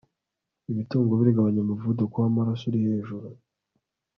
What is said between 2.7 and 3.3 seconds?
hejuru